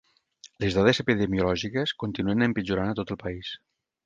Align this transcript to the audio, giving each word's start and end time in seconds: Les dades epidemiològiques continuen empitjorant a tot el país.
Les 0.63 0.77
dades 0.77 1.01
epidemiològiques 1.03 1.93
continuen 2.05 2.47
empitjorant 2.47 2.95
a 2.97 2.97
tot 3.03 3.15
el 3.17 3.21
país. 3.27 3.55